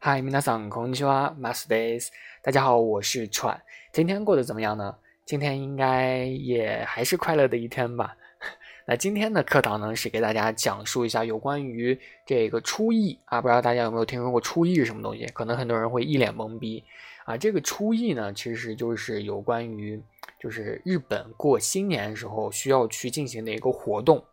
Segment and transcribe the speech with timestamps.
[0.00, 2.12] 嗨，皆さんこんにちは、マスです。
[2.42, 3.60] 大家好，我是川。
[3.92, 4.96] 今天过得怎么样呢？
[5.24, 8.16] 今天应该也还是快乐的一天吧。
[8.86, 15.26] 那今天的课堂呢，是给大家讲述一下有关于这个初一啊，不知道大家有没有听说过初一是什么东西？
[15.34, 16.84] 可能很多人会一脸懵逼
[17.24, 17.36] 啊。
[17.36, 20.00] 这个初一呢，其实就是有关于
[20.38, 24.24] 就是日本过新年时候需要去进行的一个活动啊。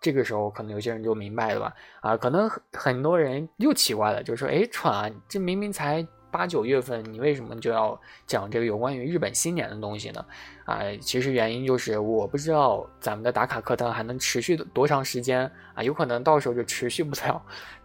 [0.00, 1.74] 这个时候可能有些人就明白了吧？
[2.00, 10.24] 啊，可能很多人又奇怪了，就是说，哎，川，这明明才八九月份，你为什么就要讲这个有关于日本新年的东西呢？
[10.66, 17.42] 啊，其实原因就是我不知道咱们的打卡课堂还能持续多长时间啊，有可能到时候就持续不了，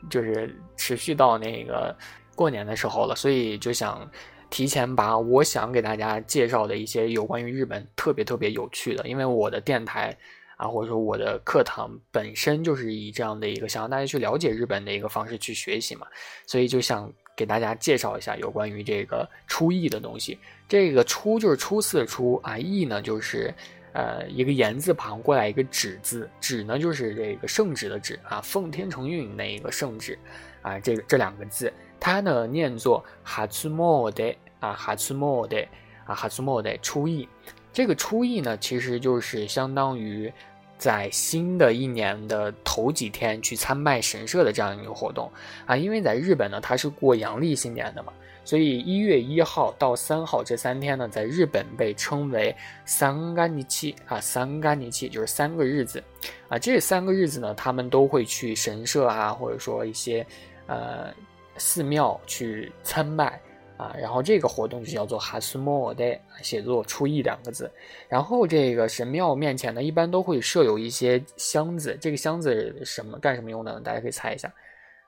[0.09, 1.95] 就是持续到那个
[2.35, 4.07] 过年的时候了，所以就想
[4.51, 10.15] 提前把我想给大家介绍的一些有关于日本特别特别有趣的，因为我的电台。
[10.57, 16.05] 啊，或者说我的课堂本身就是以这样的一个想让大家去了解日本的一个方式去学习嘛，
[16.45, 20.37] 所以就想给大家介绍一下有关于这个初意的东西。
[20.67, 23.53] 这个初就是初四的初啊，意呢就是
[23.93, 30.17] 呃一个言字旁过来一个止字，止呢就是这个圣旨的旨啊，奉天承运那一个圣旨
[30.61, 35.57] 啊，这个这两个字它呢念作哈兹莫德啊，哈兹莫德
[36.05, 37.27] 啊，哈兹莫德初意。
[37.73, 40.31] 这个初一呢，其实就是相当于
[40.77, 45.29] 在新的一年的头几天去参拜神社的这样一个活动
[45.65, 45.75] 啊。
[45.75, 48.13] 因为在日本呢，它是过阳历新年的嘛，
[48.45, 56.03] 所以一月一号到三号这三天呢，在日本被称为三干尼七啊，三干尼七就是三个日子
[56.49, 56.59] 啊。
[56.59, 60.23] 这三个日子呢，他们都会去神社啊，或者说一些
[60.67, 61.11] 呃
[61.57, 63.41] 寺庙去参拜。
[63.83, 67.69] 啊，然后这个活动就叫做哈斯莫代，写作初一两个字。
[68.07, 71.97] 然后这个神庙面前呢，一般都会设有一些箱子。
[71.99, 73.77] 这个箱子什么干什么用的？
[73.81, 74.49] 大家可以猜一下。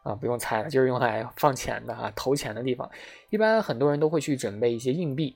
[0.03, 2.89] 啊，不用猜了，就是用来放钱的啊，投钱的地方。
[3.29, 5.35] 一般很多人都会去准备一些硬币，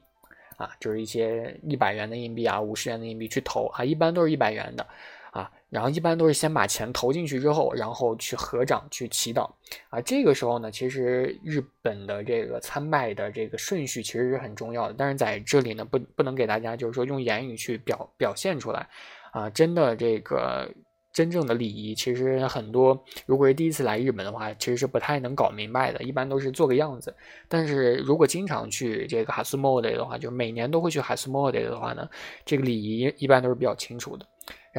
[0.58, 4.86] 啊，就是一些一百元的硬币啊，五十元的硬币去投啊，一般都是一百元的。
[5.32, 9.50] 啊，然后一般都是先把钱投进去之后，然后去合掌去祈祷
[9.90, 10.02] 啊。
[10.02, 18.88] 这个时候呢，其实日本的这个参拜的这个顺序其实是很重要的，但是在这里呢，不不能给大家就是说用言语去表表现出来
[19.32, 19.50] 啊。
[19.52, 20.68] 真的这个
[21.14, 27.16] 真正的礼仪，其实很多如果是第一次来日本的话，其实是不太能搞明白的，一般都是做个样子。
[27.48, 32.10] 但是如果经常去这个哈斯莫德的话，就每年都会去哈斯莫德的话呢，
[32.46, 34.26] 这个礼仪一般都是比较清楚的。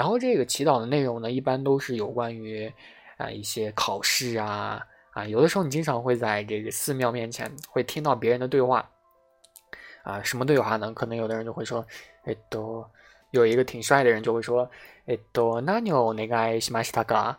[0.01, 2.73] 然后这个祈祷的内容呢，一般都是有关于
[3.19, 4.81] 啊一些考试啊
[5.11, 8.89] 啊，有的时候你经常会在这个寺庙面前会听到别人的对话
[10.03, 10.91] 啊，什么对话呢？
[10.95, 11.87] 可能有的人就会说，
[12.25, 12.83] 哎都
[13.31, 14.67] 有一个挺帅的人就会说，
[15.05, 17.39] 哎都那牛那个西马西塔嘎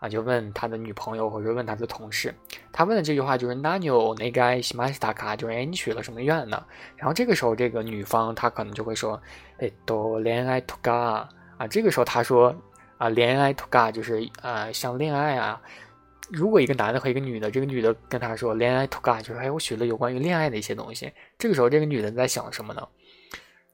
[0.00, 2.34] 啊，就问他的女朋友或者问他的同事，
[2.72, 6.60] 他问的这句话就是那牛那个西马西塔卡，就是哎你许了什么愿呢？
[6.96, 9.22] 然后这个时候这个女方她可能就会说，
[9.58, 11.28] 哎都恋爱图嘎。
[11.60, 12.56] 啊，这个时候他说
[12.96, 15.60] 啊，恋爱 to God 就是呃，像恋爱啊。
[16.30, 21.12] 如果一个男的和一个女的，这个女的跟他说恋爱 to God，就是哎，我学了有关于恋爱的一些东西。
[21.38, 22.88] 这个时候，这个女的在想什么呢？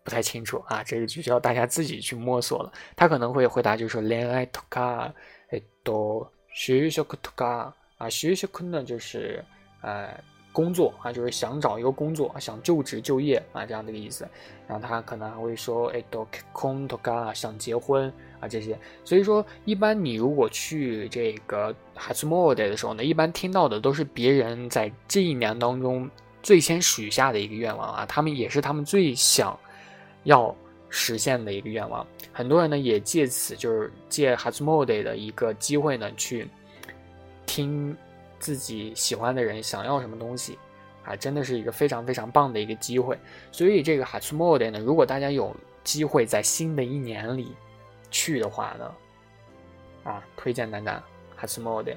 [0.02, 2.72] 不太清楚啊，这个就需要大家自己去摸索了。
[2.96, 5.12] 他可能会回答，就是说恋爱 to God，
[5.50, 6.28] 哎，多
[6.66, 9.44] 就職 to God 啊，就職呢就是
[9.82, 10.12] 呃。
[10.56, 14.26] 工作啊，就是想找一个工作，想就职就业啊，这样的一个意思。
[14.66, 18.78] 然后他可能还会说，哎，都空都嘎，想结婚啊这些。
[19.04, 26.08] 所以说，一般你如果去这个哈斯莫德的时候呢，一般听到的都是别人在这一年当中
[26.42, 29.54] 最先许下的一个愿望啊，他们也是他们最想
[30.24, 30.56] 要
[30.88, 32.06] 实现的一个愿望。
[32.32, 36.48] 很多人呢也借此就是借哈斯莫德的一个机会呢去
[37.44, 37.94] 听。
[38.38, 40.58] 自己喜欢的人想要什么东西，
[41.04, 43.18] 啊，真的是一个非常非常棒的一个机会。
[43.50, 45.54] 所以这个哈苏莫德呢，如果大家有
[45.84, 47.54] 机会在新的一年里
[48.10, 48.94] 去的话呢，
[50.04, 51.02] 啊，推荐大家
[51.34, 51.92] 哈苏莫德。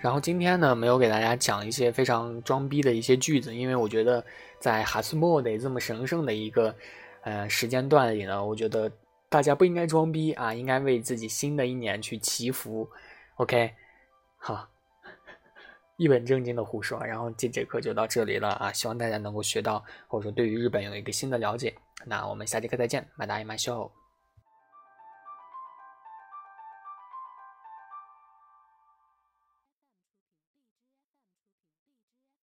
[0.00, 4.24] 然后今天呢，没有给大家讲一些非常装逼的一些句子，因为我觉得
[4.60, 6.74] 在哈苏莫德这么神圣的一个
[7.22, 8.90] 呃时间段里呢，我觉得
[9.28, 12.88] 大家不应该装逼啊，应该为自己新的一年去祈福。
[13.36, 13.72] OK，
[14.36, 14.73] 好。
[15.96, 18.72] 一本正经的胡说，然后这节课就到这里了啊！
[18.72, 21.74] 希望大家能够学到，或者说对于日本有一个新的了解。
[22.04, 24.03] 那我们下节课再见，马达伊马秀。